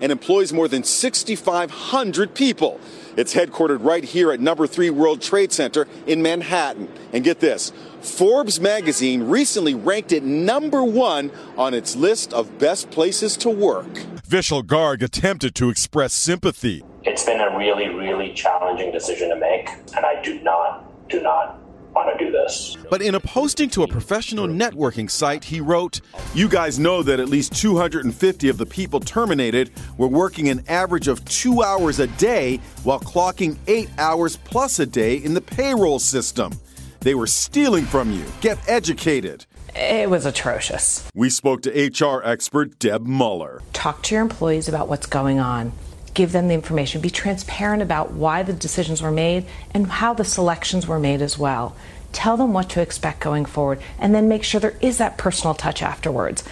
and 0.00 0.12
employs 0.12 0.52
more 0.52 0.68
than 0.68 0.84
6,500 0.84 2.34
people. 2.34 2.80
It's 3.16 3.34
headquartered 3.34 3.84
right 3.84 4.04
here 4.04 4.30
at 4.30 4.40
number 4.40 4.66
three 4.66 4.90
World 4.90 5.22
Trade 5.22 5.52
Center 5.52 5.88
in 6.06 6.22
Manhattan. 6.22 6.88
And 7.12 7.24
get 7.24 7.40
this 7.40 7.72
Forbes 8.00 8.60
magazine 8.60 9.24
recently 9.24 9.74
ranked 9.74 10.12
it 10.12 10.22
number 10.22 10.84
one 10.84 11.32
on 11.56 11.74
its 11.74 11.96
list 11.96 12.32
of 12.32 12.58
best 12.58 12.90
places 12.90 13.36
to 13.38 13.50
work. 13.50 13.92
Vishal 14.28 14.62
Garg 14.62 15.02
attempted 15.02 15.54
to 15.56 15.70
express 15.70 16.12
sympathy. 16.12 16.84
It's 17.04 17.24
been 17.24 17.40
a 17.40 17.56
really, 17.56 17.88
really 17.88 18.32
challenging 18.32 18.92
decision 18.92 19.30
to 19.30 19.36
make, 19.36 19.68
and 19.96 20.04
I 20.04 20.20
do 20.22 20.40
not, 20.40 21.08
do 21.08 21.22
not 21.22 21.60
want 21.96 22.16
to 22.16 22.24
do 22.24 22.30
this. 22.30 22.76
But 22.90 23.02
in 23.02 23.14
a 23.14 23.20
posting 23.20 23.70
to 23.70 23.82
a 23.82 23.88
professional 23.88 24.46
networking 24.46 25.10
site, 25.10 25.42
he 25.42 25.60
wrote, 25.60 26.00
You 26.34 26.48
guys 26.48 26.78
know 26.78 27.02
that 27.02 27.18
at 27.18 27.28
least 27.28 27.56
250 27.56 28.48
of 28.48 28.58
the 28.58 28.66
people 28.66 29.00
terminated 29.00 29.70
were 29.96 30.06
working 30.06 30.48
an 30.48 30.62
average 30.68 31.08
of 31.08 31.24
two 31.24 31.62
hours 31.62 31.98
a 31.98 32.06
day 32.06 32.58
while 32.84 33.00
clocking 33.00 33.56
eight 33.66 33.90
hours 33.98 34.36
plus 34.36 34.78
a 34.78 34.86
day 34.86 35.16
in 35.16 35.34
the 35.34 35.40
payroll 35.40 35.98
system. 35.98 36.52
They 37.00 37.14
were 37.14 37.26
stealing 37.26 37.84
from 37.84 38.12
you. 38.12 38.24
Get 38.40 38.58
educated. 38.68 39.46
It 39.74 40.08
was 40.08 40.26
atrocious. 40.26 41.08
We 41.14 41.30
spoke 41.30 41.62
to 41.62 41.70
HR 41.70 42.22
expert 42.24 42.78
Deb 42.78 43.06
Muller. 43.06 43.62
Talk 43.72 44.02
to 44.04 44.14
your 44.14 44.22
employees 44.22 44.68
about 44.68 44.88
what's 44.88 45.06
going 45.06 45.38
on. 45.38 45.72
Give 46.16 46.32
them 46.32 46.48
the 46.48 46.54
information. 46.54 47.02
Be 47.02 47.10
transparent 47.10 47.82
about 47.82 48.12
why 48.12 48.42
the 48.42 48.54
decisions 48.54 49.02
were 49.02 49.10
made 49.10 49.44
and 49.74 49.86
how 49.86 50.14
the 50.14 50.24
selections 50.24 50.86
were 50.86 50.98
made 50.98 51.20
as 51.20 51.38
well. 51.38 51.76
Tell 52.12 52.38
them 52.38 52.54
what 52.54 52.70
to 52.70 52.80
expect 52.80 53.20
going 53.20 53.44
forward, 53.44 53.82
and 53.98 54.14
then 54.14 54.26
make 54.26 54.42
sure 54.42 54.58
there 54.58 54.78
is 54.80 54.96
that 54.96 55.18
personal 55.18 55.52
touch 55.52 55.82
afterwards. 55.82 56.42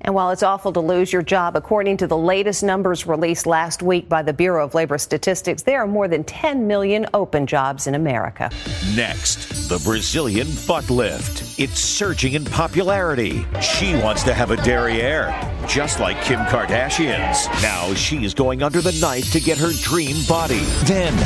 And 0.00 0.14
while 0.14 0.30
it's 0.30 0.42
awful 0.42 0.72
to 0.72 0.80
lose 0.80 1.12
your 1.12 1.22
job, 1.22 1.56
according 1.56 1.96
to 1.98 2.06
the 2.06 2.16
latest 2.16 2.62
numbers 2.62 3.06
released 3.06 3.46
last 3.46 3.82
week 3.82 4.08
by 4.08 4.22
the 4.22 4.32
Bureau 4.32 4.64
of 4.64 4.74
Labor 4.74 4.96
Statistics, 4.96 5.62
there 5.62 5.82
are 5.82 5.86
more 5.86 6.06
than 6.06 6.24
10 6.24 6.66
million 6.66 7.06
open 7.14 7.46
jobs 7.46 7.86
in 7.86 7.94
America. 7.94 8.50
Next, 8.94 9.68
the 9.68 9.80
Brazilian 9.84 10.46
butt 10.66 10.88
lift. 10.88 11.58
It's 11.58 11.80
surging 11.80 12.34
in 12.34 12.44
popularity. 12.44 13.44
She 13.60 13.94
wants 13.96 14.22
to 14.24 14.34
have 14.34 14.52
a 14.52 14.56
derriere, 14.58 15.34
just 15.66 15.98
like 15.98 16.22
Kim 16.22 16.40
Kardashian's. 16.40 17.46
Now 17.62 17.92
she's 17.94 18.34
going 18.34 18.62
under 18.62 18.80
the 18.80 18.96
knife 19.00 19.32
to 19.32 19.40
get 19.40 19.58
her 19.58 19.72
dream 19.82 20.16
body. 20.28 20.60
Then, 20.84 21.16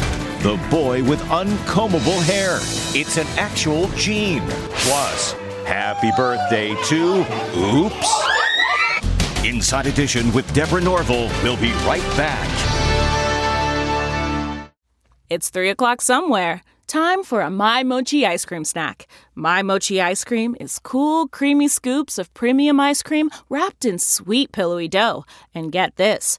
the 0.42 0.58
boy 0.70 1.04
with 1.04 1.20
uncombable 1.24 2.22
hair. 2.22 2.56
It's 2.98 3.18
an 3.18 3.26
actual 3.36 3.88
gene. 3.90 4.42
Plus, 4.48 5.32
happy 5.66 6.10
birthday 6.16 6.74
to 6.86 7.24
Oops. 7.56 8.41
Inside 9.44 9.86
Edition 9.86 10.32
with 10.32 10.52
Deborah 10.54 10.80
Norville. 10.80 11.28
We'll 11.42 11.56
be 11.56 11.72
right 11.84 12.02
back. 12.16 12.48
It's 15.28 15.50
3 15.50 15.70
o'clock 15.70 16.00
somewhere. 16.00 16.62
Time 16.86 17.22
for 17.22 17.40
a 17.40 17.50
My 17.50 17.82
Mochi 17.82 18.26
ice 18.26 18.44
cream 18.44 18.64
snack. 18.64 19.06
My 19.34 19.62
Mochi 19.62 20.00
ice 20.00 20.24
cream 20.24 20.54
is 20.60 20.78
cool, 20.78 21.26
creamy 21.26 21.66
scoops 21.68 22.18
of 22.18 22.32
premium 22.34 22.78
ice 22.78 23.02
cream 23.02 23.30
wrapped 23.48 23.84
in 23.84 23.98
sweet, 23.98 24.52
pillowy 24.52 24.88
dough. 24.88 25.24
And 25.54 25.72
get 25.72 25.96
this 25.96 26.38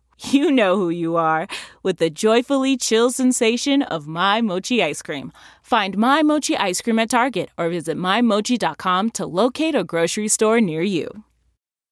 you 0.21 0.51
know 0.51 0.75
who 0.75 0.89
you 0.89 1.15
are 1.15 1.47
with 1.83 1.97
the 1.97 2.09
joyfully 2.09 2.77
chill 2.77 3.11
sensation 3.11 3.81
of 3.83 4.07
My 4.07 4.41
Mochi 4.41 4.83
ice 4.83 5.01
cream. 5.01 5.31
Find 5.61 5.97
My 5.97 6.23
Mochi 6.23 6.55
ice 6.57 6.81
cream 6.81 6.99
at 6.99 7.09
Target 7.09 7.49
or 7.57 7.69
visit 7.69 7.97
MyMochi.com 7.97 9.11
to 9.11 9.25
locate 9.25 9.75
a 9.75 9.83
grocery 9.83 10.27
store 10.27 10.61
near 10.61 10.81
you. 10.81 11.23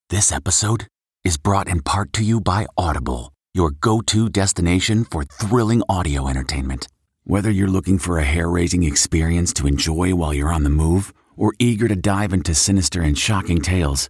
This 0.09 0.31
episode 0.31 0.87
is 1.23 1.37
brought 1.37 1.67
in 1.67 1.81
part 1.81 2.13
to 2.13 2.23
you 2.23 2.41
by 2.41 2.65
Audible, 2.77 3.31
your 3.53 3.71
go 3.71 4.01
to 4.01 4.29
destination 4.29 5.05
for 5.05 5.23
thrilling 5.23 5.83
audio 5.87 6.27
entertainment. 6.27 6.87
Whether 7.23 7.51
you're 7.51 7.67
looking 7.67 7.99
for 7.99 8.17
a 8.17 8.23
hair 8.23 8.49
raising 8.49 8.83
experience 8.83 9.53
to 9.53 9.67
enjoy 9.67 10.15
while 10.15 10.33
you're 10.33 10.53
on 10.53 10.63
the 10.63 10.69
move 10.69 11.13
or 11.37 11.53
eager 11.59 11.87
to 11.87 11.95
dive 11.95 12.33
into 12.33 12.55
sinister 12.55 13.01
and 13.01 13.17
shocking 13.17 13.61
tales, 13.61 14.09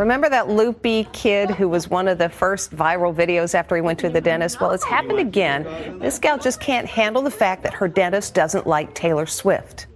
Remember 0.00 0.30
that 0.30 0.48
loopy 0.48 1.06
kid 1.12 1.50
who 1.50 1.68
was 1.68 1.90
one 1.90 2.08
of 2.08 2.16
the 2.16 2.30
first 2.30 2.74
viral 2.74 3.14
videos 3.14 3.54
after 3.54 3.76
he 3.76 3.82
went 3.82 3.98
to 3.98 4.08
the 4.08 4.22
dentist? 4.22 4.58
Well, 4.58 4.70
it's 4.70 4.82
happened 4.82 5.18
again. 5.18 5.98
This 5.98 6.18
gal 6.18 6.38
just 6.38 6.58
can't 6.58 6.86
handle 6.86 7.20
the 7.20 7.30
fact 7.30 7.62
that 7.64 7.74
her 7.74 7.86
dentist 7.86 8.32
doesn't 8.32 8.66
like 8.66 8.94
Taylor 8.94 9.26
Swift. 9.26 9.88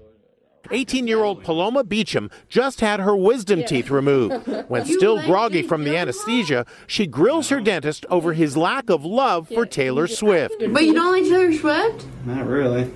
18 0.71 1.07
year 1.07 1.23
old 1.23 1.43
Paloma 1.43 1.85
Beecham 1.85 2.31
just 2.51 2.83
had 2.83 3.01
her 3.01 3.17
wisdom 3.17 3.65
teeth 3.65 3.89
removed. 3.89 4.47
When 4.69 4.85
still 4.85 5.23
groggy 5.23 5.63
from 5.63 5.85
the 5.85 5.97
anesthesia, 5.97 6.67
she 6.87 7.07
grills 7.07 7.49
her 7.49 7.63
dentist 7.63 8.05
over 8.11 8.35
his 8.35 8.59
lack 8.59 8.91
of 8.91 9.07
love 9.07 9.49
for 9.49 9.65
Taylor 9.65 10.07
Swift. 10.07 10.57
But 10.71 10.85
you 10.85 10.93
don't 10.93 11.13
like 11.13 11.25
Taylor 11.25 11.55
Swift? 11.55 12.07
Not 12.27 12.47
really. 12.47 12.93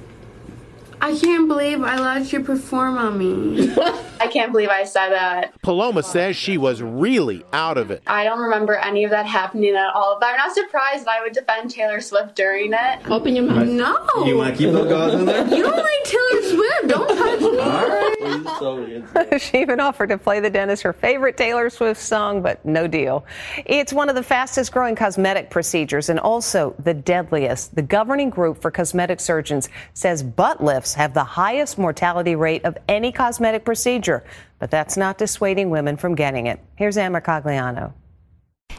I 1.00 1.16
can't 1.16 1.48
believe 1.48 1.82
I 1.82 1.96
let 1.96 2.32
you 2.32 2.40
perform 2.42 2.98
on 2.98 3.18
me. 3.18 3.72
I 4.20 4.26
can't 4.26 4.50
believe 4.52 4.68
I 4.68 4.84
said 4.84 5.10
that. 5.10 5.60
Paloma 5.62 6.02
says 6.02 6.36
she 6.36 6.58
was 6.58 6.82
really 6.82 7.44
out 7.52 7.78
of 7.78 7.90
it. 7.90 8.02
I 8.06 8.24
don't 8.24 8.40
remember 8.40 8.74
any 8.74 9.04
of 9.04 9.10
that 9.10 9.26
happening 9.26 9.74
at 9.76 9.94
all, 9.94 10.18
but 10.20 10.30
I'm 10.30 10.36
not 10.36 10.54
surprised 10.54 11.04
that 11.04 11.10
I 11.10 11.22
would 11.22 11.32
defend 11.32 11.70
Taylor 11.70 12.00
Swift 12.00 12.34
during 12.34 12.72
it. 12.72 13.10
Open 13.10 13.36
your 13.36 13.44
mouth. 13.44 13.68
No. 13.68 14.24
You 14.24 14.36
want 14.36 14.54
to 14.54 14.58
keep 14.58 14.72
those 14.72 14.88
gauze 14.88 15.14
in 15.14 15.26
there? 15.26 15.46
You 15.46 15.62
don't 15.62 15.76
like 15.76 16.04
Taylor 16.04 16.42
Swift. 16.42 16.88
Don't 16.88 17.08
touch 17.08 17.40
me. 17.40 17.58
All 17.58 17.88
right. 17.88 19.40
she 19.40 19.60
even 19.60 19.80
offered 19.80 20.08
to 20.08 20.18
play 20.18 20.40
the 20.40 20.50
dentist 20.50 20.82
her 20.82 20.92
favorite 20.92 21.36
Taylor 21.36 21.70
Swift 21.70 22.00
song, 22.00 22.42
but 22.42 22.64
no 22.64 22.86
deal. 22.88 23.24
It's 23.66 23.92
one 23.92 24.08
of 24.08 24.14
the 24.16 24.22
fastest 24.22 24.72
growing 24.72 24.96
cosmetic 24.96 25.50
procedures 25.50 26.08
and 26.08 26.18
also 26.18 26.74
the 26.78 26.94
deadliest. 26.94 27.74
The 27.74 27.82
governing 27.82 28.30
group 28.30 28.60
for 28.60 28.70
cosmetic 28.70 29.20
surgeons 29.20 29.68
says 29.94 30.22
butt 30.22 30.62
lifts 30.62 30.87
have 30.94 31.14
the 31.14 31.24
highest 31.24 31.78
mortality 31.78 32.34
rate 32.36 32.64
of 32.64 32.76
any 32.88 33.12
cosmetic 33.12 33.64
procedure, 33.64 34.24
but 34.58 34.70
that's 34.70 34.96
not 34.96 35.18
dissuading 35.18 35.70
women 35.70 35.96
from 35.96 36.14
getting 36.14 36.46
it. 36.46 36.60
Here's 36.76 36.96
Ann 36.96 37.12
Mercogliano. 37.12 37.92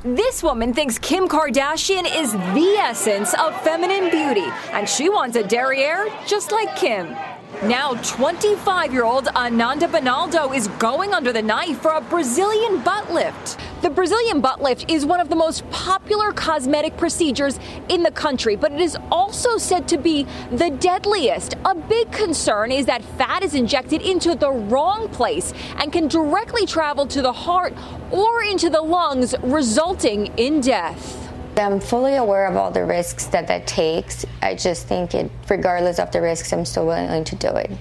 This 0.03 0.41
woman 0.41 0.73
thinks 0.73 0.97
Kim 0.97 1.27
Kardashian 1.27 2.05
is 2.15 2.31
the 2.31 2.77
essence 2.79 3.33
of 3.33 3.59
feminine 3.63 4.09
beauty, 4.09 4.47
and 4.71 4.87
she 4.87 5.09
wants 5.09 5.35
a 5.35 5.43
derriere 5.43 6.07
just 6.25 6.53
like 6.53 6.73
Kim. 6.77 7.15
Now, 7.63 7.95
25 7.95 8.93
year 8.93 9.03
old 9.03 9.27
Ananda 9.29 9.87
Bonaldo 9.87 10.55
is 10.55 10.67
going 10.79 11.13
under 11.13 11.33
the 11.33 11.41
knife 11.41 11.81
for 11.81 11.91
a 11.91 11.99
Brazilian 11.99 12.81
butt 12.83 13.11
lift. 13.11 13.59
The 13.81 13.89
Brazilian 13.89 14.39
butt 14.39 14.61
lift 14.61 14.89
is 14.89 15.05
one 15.05 15.19
of 15.19 15.29
the 15.29 15.35
most 15.35 15.69
popular 15.69 16.31
cosmetic 16.31 16.95
procedures 16.95 17.59
in 17.89 18.03
the 18.03 18.11
country, 18.11 18.55
but 18.55 18.71
it 18.71 18.79
is 18.79 18.95
also 19.11 19.57
said 19.57 19.89
to 19.89 19.97
be 19.97 20.25
the 20.51 20.69
deadliest. 20.69 21.55
A 21.65 21.75
big 21.75 22.11
concern 22.11 22.71
is 22.71 22.85
that 22.85 23.03
fat 23.03 23.43
is 23.43 23.55
injected 23.55 24.03
into 24.03 24.35
the 24.35 24.51
wrong 24.51 25.09
place 25.09 25.53
and 25.77 25.91
can 25.91 26.07
directly 26.07 26.65
travel 26.65 27.07
to 27.07 27.21
the 27.21 27.33
heart 27.33 27.73
or 28.11 28.43
into 28.43 28.69
the 28.69 28.81
lungs, 28.81 29.35
resulting 29.41 30.27
in 30.37 30.61
death. 30.61 31.28
I'm 31.59 31.79
fully 31.79 32.15
aware 32.15 32.47
of 32.47 32.55
all 32.55 32.71
the 32.71 32.85
risks 32.85 33.25
that 33.27 33.47
that 33.47 33.67
takes. 33.67 34.25
I 34.41 34.55
just 34.55 34.87
think 34.87 35.13
it, 35.13 35.29
regardless 35.49 35.99
of 35.99 36.11
the 36.11 36.21
risks, 36.21 36.51
I'm 36.53 36.65
still 36.65 36.85
willing 36.87 37.23
to 37.23 37.35
do 37.35 37.49
it. 37.49 37.71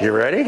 You 0.00 0.12
ready? 0.12 0.44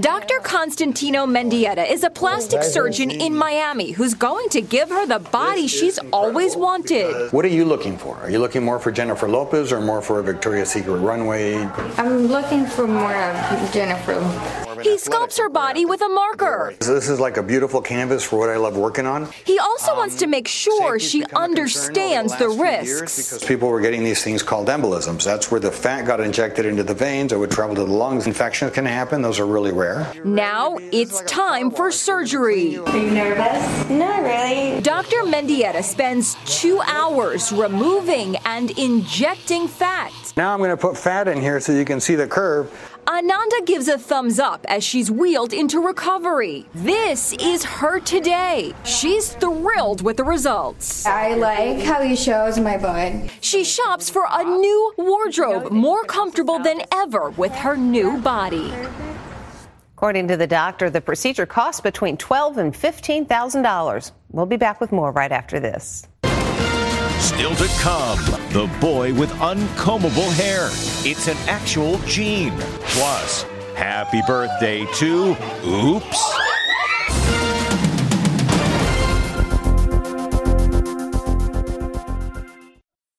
Dr. 0.00 0.40
Constantino 0.42 1.26
Mendieta 1.26 1.88
is 1.88 2.04
a 2.04 2.10
plastic 2.10 2.62
surgeon 2.62 3.10
in 3.10 3.34
Miami 3.34 3.92
who's 3.92 4.14
going 4.14 4.48
to 4.50 4.60
give 4.60 4.90
her 4.90 5.06
the 5.06 5.18
body 5.18 5.66
she's 5.66 5.98
always 6.12 6.56
wanted. 6.56 7.32
What 7.32 7.44
are 7.44 7.48
you 7.48 7.64
looking 7.64 7.96
for? 7.96 8.16
Are 8.18 8.30
you 8.30 8.38
looking 8.38 8.64
more 8.64 8.78
for 8.78 8.90
Jennifer 8.90 9.28
Lopez 9.28 9.72
or 9.72 9.80
more 9.80 10.02
for 10.02 10.20
a 10.20 10.22
Victoria's 10.22 10.70
Secret 10.70 10.98
runway? 10.98 11.56
I'm 11.96 12.26
looking 12.26 12.66
for 12.66 12.86
more 12.86 13.14
of 13.14 13.72
Jennifer. 13.72 14.63
He 14.84 14.96
sculpts 14.96 15.38
her 15.38 15.48
body 15.48 15.86
with 15.86 16.02
a 16.02 16.08
marker. 16.08 16.74
This 16.78 17.08
is 17.08 17.18
like 17.18 17.38
a 17.38 17.42
beautiful 17.42 17.80
canvas 17.80 18.22
for 18.22 18.38
what 18.38 18.50
I 18.50 18.58
love 18.58 18.76
working 18.76 19.06
on. 19.06 19.30
He 19.46 19.58
also 19.58 19.94
wants 19.96 20.16
to 20.16 20.26
make 20.26 20.46
sure 20.46 20.98
she 20.98 21.24
understands 21.34 22.36
the 22.36 22.50
risks. 22.50 23.32
Because 23.32 23.44
people 23.44 23.70
were 23.70 23.80
getting 23.80 24.04
these 24.04 24.22
things 24.22 24.42
called 24.42 24.68
embolisms. 24.68 25.24
That's 25.24 25.50
where 25.50 25.58
the 25.58 25.72
fat 25.72 26.02
got 26.06 26.20
injected 26.20 26.66
into 26.66 26.82
the 26.82 26.92
veins. 26.92 27.32
It 27.32 27.38
would 27.38 27.50
travel 27.50 27.74
to 27.76 27.84
the 27.84 27.90
lungs. 27.90 28.26
Infections 28.26 28.72
can 28.72 28.84
happen. 28.84 29.22
Those 29.22 29.40
are 29.40 29.46
really 29.46 29.72
rare. 29.72 30.12
Now 30.22 30.76
it's 30.92 31.22
time 31.22 31.70
for 31.70 31.90
surgery. 31.90 32.76
Are 32.76 32.98
you 32.98 33.10
nervous? 33.10 33.88
Not 33.88 34.22
really. 34.22 34.82
Dr. 34.82 35.22
Mendieta 35.22 35.82
spends 35.82 36.36
two 36.44 36.78
hours 36.86 37.52
removing 37.52 38.36
and 38.44 38.70
injecting 38.78 39.66
fat. 39.66 40.12
Now 40.36 40.52
I'm 40.52 40.58
going 40.58 40.68
to 40.70 40.76
put 40.76 40.98
fat 40.98 41.26
in 41.26 41.40
here 41.40 41.58
so 41.58 41.72
you 41.72 41.86
can 41.86 42.00
see 42.00 42.16
the 42.16 42.26
curve. 42.26 42.70
Ananda 43.06 43.62
gives 43.66 43.88
a 43.88 43.98
thumbs 43.98 44.38
up 44.38 44.64
as 44.66 44.82
she's 44.82 45.10
wheeled 45.10 45.52
into 45.52 45.78
recovery. 45.78 46.66
This 46.74 47.34
is 47.34 47.62
her 47.62 48.00
today. 48.00 48.72
She's 48.84 49.34
thrilled 49.34 50.00
with 50.00 50.16
the 50.16 50.24
results. 50.24 51.04
I 51.04 51.34
like 51.34 51.82
how 51.82 52.00
he 52.00 52.16
shows 52.16 52.58
my 52.58 52.78
butt. 52.78 53.30
She 53.42 53.62
shops 53.62 54.08
for 54.08 54.24
a 54.30 54.42
new 54.42 54.94
wardrobe, 54.96 55.70
more 55.70 56.04
comfortable 56.04 56.58
than 56.58 56.82
ever 56.92 57.30
with 57.30 57.52
her 57.52 57.76
new 57.76 58.18
body. 58.22 58.72
According 59.96 60.28
to 60.28 60.36
the 60.36 60.46
doctor, 60.46 60.88
the 60.88 61.00
procedure 61.00 61.46
costs 61.46 61.80
between 61.80 62.16
twelve 62.16 62.58
and 62.58 62.74
fifteen 62.74 63.26
thousand 63.26 63.62
dollars. 63.62 64.12
We'll 64.30 64.46
be 64.46 64.56
back 64.56 64.80
with 64.80 64.92
more 64.92 65.12
right 65.12 65.30
after 65.30 65.60
this. 65.60 66.08
Still 67.24 67.54
to 67.56 67.66
come, 67.80 68.18
the 68.52 68.70
boy 68.80 69.14
with 69.14 69.30
uncombable 69.40 70.30
hair. 70.34 70.68
It's 71.10 71.26
an 71.26 71.38
actual 71.48 71.98
gene. 72.00 72.52
Plus, 72.94 73.44
happy 73.74 74.20
birthday 74.26 74.84
to 74.96 75.34
Oops. 75.66 76.34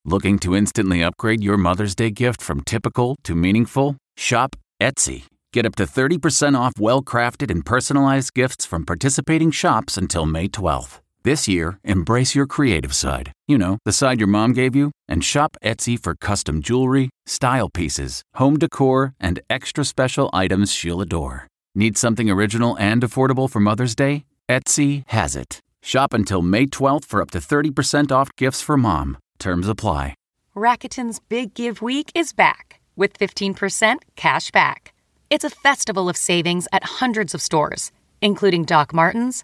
Looking 0.06 0.38
to 0.39 0.56
instantly 0.56 1.02
upgrade 1.04 1.44
your 1.44 1.58
Mother's 1.58 1.96
Day 1.96 2.12
gift 2.12 2.44
from 2.44 2.62
typical 2.62 3.15
to 3.24 3.34
meaningful? 3.34 3.98
Shop 4.15 4.56
Etsy. 4.80 5.24
Get 5.52 5.65
up 5.65 5.76
to 5.76 5.86
30% 5.86 6.56
off 6.56 6.74
well 6.78 7.02
crafted 7.02 7.50
and 7.50 7.65
personalized 7.65 8.36
gifts 8.36 8.68
from 8.68 8.86
participating 8.86 9.50
shops 9.50 9.98
until 9.98 10.28
May 10.28 10.48
12th. 10.48 11.00
This 11.26 11.48
year, 11.48 11.80
embrace 11.84 12.36
your 12.36 12.46
creative 12.46 12.94
side. 12.94 13.32
You 13.48 13.58
know, 13.58 13.80
the 13.84 13.92
side 13.92 14.20
your 14.20 14.28
mom 14.28 14.54
gave 14.54 14.76
you, 14.76 14.92
and 15.08 15.24
shop 15.24 15.58
Etsy 15.64 15.98
for 15.98 16.14
custom 16.14 16.62
jewelry, 16.62 17.10
style 17.26 17.68
pieces, 17.68 18.22
home 18.36 18.60
decor, 18.60 19.16
and 19.20 19.40
extra 19.50 19.84
special 19.86 20.30
items 20.34 20.72
she'll 20.72 21.02
adore. 21.02 21.48
Need 21.74 21.98
something 21.98 22.30
original 22.30 22.78
and 22.78 23.02
affordable 23.02 23.50
for 23.50 23.60
Mother's 23.60 23.96
Day? 23.96 24.26
Etsy 24.48 25.04
has 25.08 25.36
it. 25.36 25.60
Shop 25.82 26.14
until 26.14 26.44
May 26.44 26.68
12th 26.68 27.06
for 27.06 27.24
up 27.24 27.32
to 27.32 27.40
30% 27.40 28.12
off 28.12 28.30
gifts 28.36 28.62
for 28.62 28.78
mom. 28.78 29.18
Terms 29.40 29.68
apply. 29.68 30.14
Rakuten's 30.56 31.22
Big 31.28 31.56
Give 31.56 31.82
Week 31.82 32.12
is 32.14 32.34
back 32.34 32.82
with 32.96 33.18
15% 33.18 33.96
cash 34.16 34.52
back. 34.52 34.94
It's 35.32 35.44
a 35.44 35.50
festival 35.50 36.08
of 36.08 36.18
savings 36.18 36.68
at 36.72 37.02
hundreds 37.02 37.34
of 37.34 37.42
stores, 37.42 37.92
including 38.22 38.64
Doc 38.64 38.94
Martens, 38.94 39.44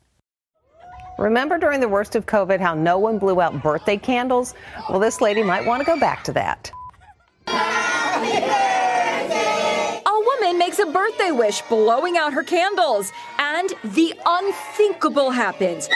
Remember 1.21 1.57
during 1.59 1.79
the 1.79 1.87
worst 1.87 2.15
of 2.15 2.25
COVID 2.25 2.59
how 2.59 2.73
no 2.73 2.97
one 2.97 3.19
blew 3.19 3.41
out 3.41 3.61
birthday 3.61 3.95
candles? 3.95 4.55
Well, 4.89 4.99
this 4.99 5.21
lady 5.21 5.43
might 5.43 5.63
want 5.63 5.79
to 5.81 5.85
go 5.85 5.99
back 5.99 6.23
to 6.23 6.31
that. 6.31 6.71
A 10.07 10.19
woman 10.25 10.57
makes 10.57 10.79
a 10.79 10.87
birthday 10.87 11.29
wish, 11.29 11.61
blowing 11.69 12.17
out 12.17 12.33
her 12.33 12.41
candles. 12.41 13.11
And 13.37 13.69
the 13.83 14.15
unthinkable 14.25 15.29
happens. 15.29 15.87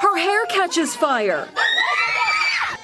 Her 0.00 0.16
hair 0.16 0.46
catches 0.46 0.94
fire. 0.94 1.48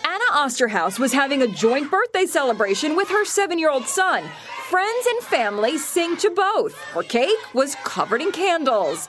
Anna 0.05 0.25
Osterhaus 0.33 0.99
was 0.99 1.13
having 1.13 1.43
a 1.43 1.47
joint 1.47 1.93
birthday 1.93 2.27
celebration 2.27 2.97
with 2.97 3.09
her 3.09 3.25
seven 3.25 3.61
year 3.61 3.71
old 3.71 3.87
son. 3.87 4.25
Friends 4.69 5.07
and 5.07 5.21
family 5.23 5.79
sing 5.79 6.17
to 6.17 6.31
both. 6.31 6.75
Her 6.75 7.05
cake 7.05 7.39
was 7.55 7.77
covered 7.85 8.21
in 8.21 8.33
candles. 8.33 9.09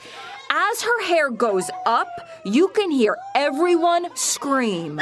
As 0.57 0.81
her 0.83 1.03
hair 1.03 1.31
goes 1.31 1.69
up, 1.85 2.07
you 2.45 2.69
can 2.69 2.89
hear 2.89 3.17
everyone 3.35 4.07
scream. 4.15 5.01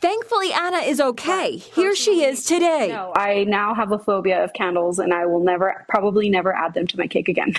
Thankfully, 0.00 0.52
Anna 0.52 0.76
is 0.76 1.00
okay. 1.00 1.56
Here 1.56 1.96
she 1.96 2.22
is 2.22 2.44
today. 2.44 2.90
No, 2.90 3.12
I 3.16 3.42
now 3.42 3.74
have 3.74 3.90
a 3.90 3.98
phobia 3.98 4.44
of 4.44 4.52
candles 4.52 5.00
and 5.00 5.12
I 5.12 5.26
will 5.26 5.42
never, 5.42 5.84
probably 5.88 6.30
never 6.30 6.54
add 6.54 6.74
them 6.74 6.86
to 6.86 6.96
my 6.96 7.08
cake 7.08 7.28
again. 7.28 7.54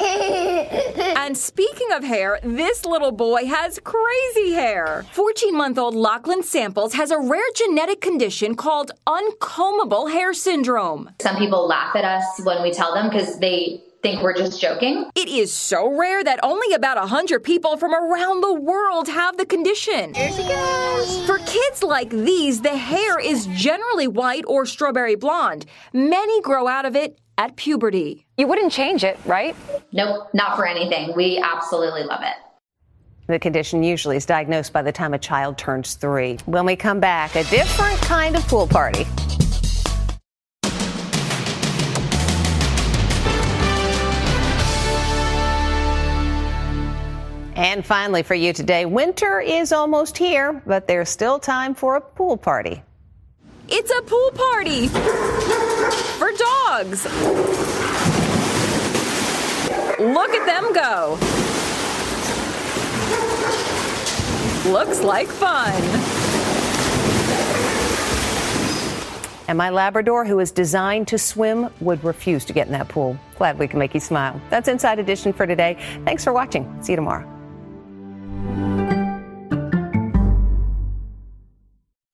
and 0.00 1.36
speaking 1.36 1.92
of 1.92 2.04
hair, 2.04 2.40
this 2.42 2.86
little 2.86 3.12
boy 3.12 3.44
has 3.44 3.78
crazy 3.84 4.52
hair. 4.54 5.04
14 5.12 5.54
month 5.54 5.76
old 5.76 5.94
Lachlan 5.94 6.42
Samples 6.42 6.94
has 6.94 7.10
a 7.10 7.18
rare 7.18 7.44
genetic 7.54 8.00
condition 8.00 8.54
called 8.54 8.92
uncombable 9.06 10.10
hair 10.10 10.32
syndrome. 10.32 11.10
Some 11.20 11.36
people 11.36 11.68
laugh 11.68 11.94
at 11.94 12.06
us 12.06 12.24
when 12.44 12.62
we 12.62 12.70
tell 12.72 12.94
them 12.94 13.10
because 13.10 13.38
they 13.40 13.82
think 14.02 14.20
we're 14.20 14.34
just 14.34 14.60
joking. 14.60 15.08
It 15.14 15.28
is 15.28 15.52
so 15.52 15.96
rare 15.96 16.22
that 16.24 16.40
only 16.42 16.74
about 16.74 16.96
100 16.98 17.42
people 17.42 17.76
from 17.76 17.94
around 17.94 18.40
the 18.40 18.54
world 18.54 19.08
have 19.08 19.36
the 19.36 19.46
condition. 19.46 20.12
Here 20.14 20.32
she 20.32 20.42
goes. 20.42 21.26
For 21.26 21.38
kids 21.38 21.82
like 21.82 22.10
these, 22.10 22.60
the 22.60 22.76
hair 22.76 23.18
is 23.18 23.46
generally 23.54 24.08
white 24.08 24.44
or 24.46 24.66
strawberry 24.66 25.14
blonde. 25.14 25.66
Many 25.92 26.42
grow 26.42 26.66
out 26.66 26.84
of 26.84 26.96
it 26.96 27.18
at 27.38 27.56
puberty. 27.56 28.26
You 28.36 28.48
wouldn't 28.48 28.72
change 28.72 29.04
it, 29.04 29.18
right? 29.24 29.54
Nope, 29.92 30.28
not 30.34 30.56
for 30.56 30.66
anything. 30.66 31.14
We 31.16 31.38
absolutely 31.38 32.02
love 32.02 32.22
it. 32.22 32.34
The 33.28 33.38
condition 33.38 33.84
usually 33.84 34.16
is 34.16 34.26
diagnosed 34.26 34.72
by 34.72 34.82
the 34.82 34.92
time 34.92 35.14
a 35.14 35.18
child 35.18 35.56
turns 35.56 35.94
three. 35.94 36.38
When 36.44 36.66
we 36.66 36.74
come 36.74 36.98
back, 36.98 37.36
a 37.36 37.44
different 37.44 38.00
kind 38.00 38.34
of 38.34 38.46
pool 38.48 38.66
party. 38.66 39.06
And 47.62 47.86
finally, 47.86 48.24
for 48.24 48.34
you 48.34 48.52
today, 48.52 48.86
winter 48.86 49.38
is 49.38 49.70
almost 49.72 50.18
here, 50.18 50.60
but 50.66 50.88
there's 50.88 51.08
still 51.08 51.38
time 51.38 51.76
for 51.76 51.94
a 51.94 52.00
pool 52.00 52.36
party. 52.36 52.82
It's 53.68 53.92
a 53.92 54.02
pool 54.02 54.32
party 54.32 54.88
for 56.18 56.32
dogs. 56.32 57.04
Look 60.00 60.30
at 60.30 60.44
them 60.44 60.72
go. 60.72 61.18
Looks 64.68 65.00
like 65.02 65.28
fun. 65.28 65.80
And 69.46 69.56
my 69.56 69.70
Labrador, 69.70 70.24
who 70.24 70.40
is 70.40 70.50
designed 70.50 71.06
to 71.08 71.18
swim, 71.18 71.68
would 71.80 72.02
refuse 72.02 72.44
to 72.46 72.52
get 72.52 72.66
in 72.66 72.72
that 72.72 72.88
pool. 72.88 73.16
Glad 73.36 73.60
we 73.60 73.68
can 73.68 73.78
make 73.78 73.94
you 73.94 74.00
smile. 74.00 74.40
That's 74.50 74.66
Inside 74.66 74.98
Edition 74.98 75.32
for 75.32 75.46
today. 75.46 75.76
Thanks 76.04 76.24
for 76.24 76.32
watching. 76.32 76.66
See 76.82 76.92
you 76.92 76.96
tomorrow. 76.96 77.31